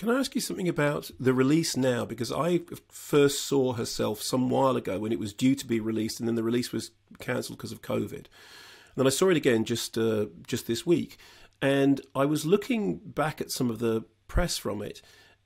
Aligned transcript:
Can 0.00 0.08
I 0.08 0.18
ask 0.18 0.34
you 0.34 0.40
something 0.40 0.66
about 0.66 1.10
the 1.20 1.34
release 1.34 1.76
now? 1.76 2.06
Because 2.06 2.32
I 2.32 2.60
first 2.88 3.44
saw 3.44 3.74
herself 3.74 4.22
some 4.22 4.48
while 4.48 4.74
ago 4.74 4.98
when 4.98 5.12
it 5.12 5.18
was 5.18 5.34
due 5.34 5.54
to 5.54 5.66
be 5.66 5.78
released, 5.78 6.18
and 6.18 6.26
then 6.26 6.36
the 6.36 6.42
release 6.42 6.72
was 6.72 6.92
cancelled 7.18 7.58
because 7.58 7.70
of 7.70 7.82
COVID. 7.82 8.14
And 8.14 8.96
then 8.96 9.06
I 9.06 9.10
saw 9.10 9.28
it 9.28 9.36
again 9.36 9.66
just 9.66 9.98
uh, 9.98 10.28
just 10.46 10.66
this 10.66 10.86
week, 10.86 11.18
and 11.60 12.00
I 12.14 12.24
was 12.24 12.46
looking 12.46 12.96
back 12.96 13.42
at 13.42 13.50
some 13.50 13.68
of 13.68 13.78
the 13.78 14.06
press 14.26 14.56
from 14.56 14.80
it, 14.80 15.02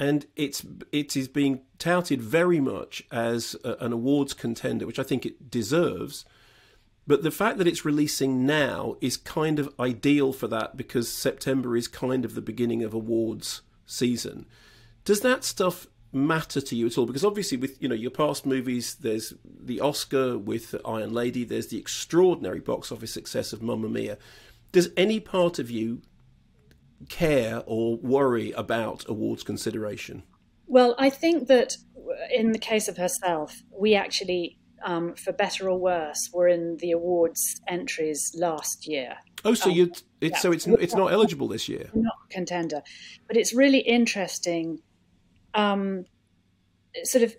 and 0.00 0.24
it's 0.34 0.64
it 0.92 1.14
is 1.14 1.28
being 1.28 1.64
touted 1.78 2.22
very 2.22 2.58
much 2.58 3.04
as 3.12 3.54
a, 3.64 3.74
an 3.84 3.92
awards 3.92 4.32
contender, 4.32 4.86
which 4.86 4.98
I 4.98 5.02
think 5.02 5.26
it 5.26 5.50
deserves. 5.50 6.24
But 7.06 7.22
the 7.22 7.30
fact 7.30 7.58
that 7.58 7.68
it's 7.68 7.84
releasing 7.84 8.46
now 8.46 8.96
is 9.02 9.18
kind 9.18 9.58
of 9.58 9.74
ideal 9.78 10.32
for 10.32 10.48
that 10.48 10.74
because 10.78 11.12
September 11.12 11.76
is 11.76 11.86
kind 11.86 12.24
of 12.24 12.34
the 12.34 12.40
beginning 12.40 12.82
of 12.82 12.94
awards 12.94 13.60
season. 13.88 14.46
Does 15.04 15.22
that 15.22 15.42
stuff 15.42 15.88
matter 16.12 16.60
to 16.60 16.76
you 16.76 16.86
at 16.86 16.96
all? 16.96 17.06
Because 17.06 17.24
obviously, 17.24 17.58
with 17.58 17.82
you 17.82 17.88
know 17.88 17.94
your 17.94 18.10
past 18.10 18.46
movies, 18.46 18.94
there's 18.94 19.34
the 19.44 19.80
Oscar 19.80 20.38
with 20.38 20.74
Iron 20.84 21.12
Lady, 21.12 21.44
there's 21.44 21.68
the 21.68 21.78
extraordinary 21.78 22.60
box 22.60 22.92
office 22.92 23.12
success 23.12 23.52
of 23.52 23.62
Mamma 23.62 23.88
Mia. 23.88 24.18
Does 24.70 24.90
any 24.96 25.18
part 25.18 25.58
of 25.58 25.70
you 25.70 26.02
care 27.08 27.62
or 27.66 27.96
worry 27.96 28.52
about 28.52 29.04
awards 29.08 29.42
consideration? 29.42 30.22
Well, 30.66 30.94
I 30.98 31.10
think 31.10 31.48
that 31.48 31.76
in 32.30 32.52
the 32.52 32.58
case 32.58 32.88
of 32.88 32.96
herself, 32.96 33.54
we 33.70 33.94
actually, 33.94 34.58
um, 34.84 35.14
for 35.14 35.32
better 35.32 35.70
or 35.70 35.78
worse, 35.78 36.28
were 36.32 36.48
in 36.48 36.76
the 36.78 36.90
awards 36.90 37.60
entries 37.66 38.32
last 38.34 38.86
year. 38.86 39.16
Oh, 39.44 39.54
so 39.54 39.70
um, 39.70 39.76
you 39.76 39.84
it's 39.84 40.02
yeah. 40.20 40.38
so 40.38 40.52
it's 40.52 40.66
it's 40.66 40.94
not 40.94 41.12
eligible 41.12 41.48
this 41.48 41.68
year. 41.68 41.90
Not 41.94 42.16
contender, 42.30 42.82
but 43.26 43.36
it's 43.36 43.52
really 43.52 43.80
interesting. 43.80 44.80
Um, 45.54 46.04
sort 47.04 47.24
of 47.24 47.36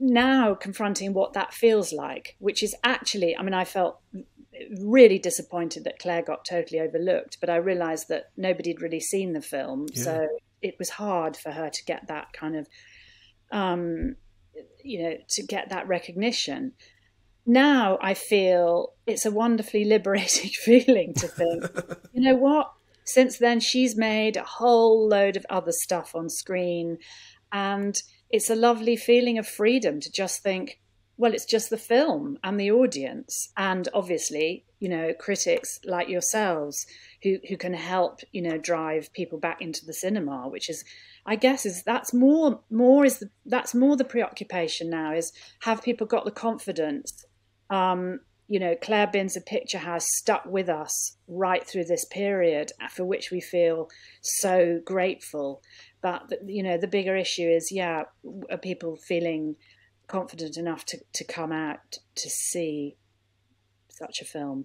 now 0.00 0.54
confronting 0.54 1.12
what 1.12 1.34
that 1.34 1.52
feels 1.52 1.92
like, 1.92 2.36
which 2.38 2.62
is 2.62 2.74
actually, 2.82 3.36
I 3.36 3.42
mean, 3.42 3.54
I 3.54 3.64
felt 3.64 4.00
really 4.80 5.18
disappointed 5.18 5.84
that 5.84 5.98
Clare 5.98 6.22
got 6.22 6.44
totally 6.44 6.80
overlooked, 6.80 7.38
but 7.40 7.50
I 7.50 7.56
realised 7.56 8.08
that 8.08 8.30
nobody 8.36 8.70
had 8.70 8.82
really 8.82 9.00
seen 9.00 9.32
the 9.32 9.42
film, 9.42 9.86
yeah. 9.92 10.02
so 10.02 10.28
it 10.62 10.76
was 10.78 10.90
hard 10.90 11.36
for 11.36 11.50
her 11.50 11.68
to 11.68 11.84
get 11.84 12.08
that 12.08 12.32
kind 12.32 12.56
of, 12.56 12.68
um, 13.52 14.16
you 14.82 15.02
know, 15.02 15.16
to 15.28 15.42
get 15.42 15.68
that 15.68 15.86
recognition 15.86 16.72
now 17.48 17.98
I 18.02 18.12
feel 18.12 18.92
it's 19.06 19.24
a 19.24 19.30
wonderfully 19.30 19.84
liberating 19.84 20.50
feeling 20.64 21.14
to 21.14 21.26
think, 21.26 21.64
you 22.12 22.20
know 22.20 22.36
what? 22.36 22.72
Since 23.04 23.38
then, 23.38 23.58
she's 23.58 23.96
made 23.96 24.36
a 24.36 24.44
whole 24.44 25.08
load 25.08 25.38
of 25.38 25.46
other 25.48 25.72
stuff 25.72 26.14
on 26.14 26.28
screen. 26.28 26.98
And 27.50 27.96
it's 28.28 28.50
a 28.50 28.54
lovely 28.54 28.96
feeling 28.96 29.38
of 29.38 29.48
freedom 29.48 29.98
to 30.00 30.12
just 30.12 30.42
think, 30.42 30.78
well, 31.16 31.32
it's 31.32 31.46
just 31.46 31.70
the 31.70 31.78
film 31.78 32.38
and 32.44 32.60
the 32.60 32.70
audience. 32.70 33.50
And 33.56 33.88
obviously, 33.94 34.66
you 34.78 34.90
know, 34.90 35.14
critics 35.18 35.80
like 35.86 36.10
yourselves 36.10 36.86
who, 37.22 37.38
who 37.48 37.56
can 37.56 37.72
help, 37.72 38.20
you 38.30 38.42
know, 38.42 38.58
drive 38.58 39.10
people 39.14 39.38
back 39.38 39.62
into 39.62 39.86
the 39.86 39.94
cinema, 39.94 40.46
which 40.46 40.68
is, 40.68 40.84
I 41.24 41.36
guess, 41.36 41.64
is 41.64 41.82
that's 41.82 42.12
more, 42.12 42.60
more 42.70 43.06
is 43.06 43.20
the, 43.20 43.30
that's 43.46 43.74
more 43.74 43.96
the 43.96 44.04
preoccupation 44.04 44.90
now 44.90 45.14
is 45.14 45.32
have 45.60 45.82
people 45.82 46.06
got 46.06 46.26
the 46.26 46.30
confidence 46.30 47.24
um, 47.70 48.20
you 48.48 48.58
know, 48.58 48.74
Clare 48.80 49.06
Binns 49.06 49.36
a 49.36 49.42
Picture 49.42 49.78
has 49.78 50.06
stuck 50.16 50.46
with 50.46 50.70
us 50.70 51.16
right 51.28 51.66
through 51.66 51.84
this 51.84 52.06
period, 52.06 52.72
for 52.90 53.04
which 53.04 53.30
we 53.30 53.40
feel 53.40 53.90
so 54.22 54.80
grateful. 54.84 55.62
But 56.00 56.32
you 56.46 56.62
know, 56.62 56.78
the 56.78 56.86
bigger 56.86 57.14
issue 57.14 57.48
is, 57.48 57.70
yeah, 57.70 58.04
are 58.50 58.58
people 58.58 58.96
feeling 58.96 59.56
confident 60.06 60.56
enough 60.56 60.86
to, 60.86 60.98
to 61.12 61.24
come 61.24 61.52
out 61.52 61.98
to 62.14 62.30
see 62.30 62.96
such 63.90 64.22
a 64.22 64.24
film? 64.24 64.64